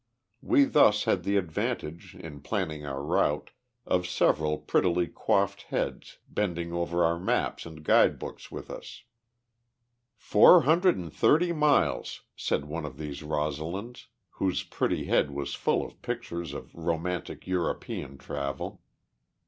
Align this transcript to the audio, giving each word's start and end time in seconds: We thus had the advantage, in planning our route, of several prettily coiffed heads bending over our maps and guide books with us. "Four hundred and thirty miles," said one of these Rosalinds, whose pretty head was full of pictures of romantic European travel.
We 0.41 0.65
thus 0.65 1.03
had 1.03 1.21
the 1.23 1.37
advantage, 1.37 2.15
in 2.15 2.41
planning 2.41 2.87
our 2.87 3.03
route, 3.03 3.51
of 3.85 4.07
several 4.07 4.57
prettily 4.57 5.05
coiffed 5.05 5.61
heads 5.69 6.17
bending 6.27 6.73
over 6.73 7.05
our 7.05 7.19
maps 7.19 7.67
and 7.67 7.83
guide 7.83 8.17
books 8.17 8.49
with 8.49 8.71
us. 8.71 9.03
"Four 10.15 10.63
hundred 10.63 10.97
and 10.97 11.13
thirty 11.13 11.51
miles," 11.53 12.21
said 12.35 12.65
one 12.65 12.83
of 12.83 12.97
these 12.97 13.21
Rosalinds, 13.21 14.07
whose 14.31 14.63
pretty 14.63 15.05
head 15.05 15.29
was 15.29 15.53
full 15.53 15.85
of 15.85 16.01
pictures 16.01 16.55
of 16.55 16.73
romantic 16.73 17.45
European 17.45 18.17
travel. 18.17 18.81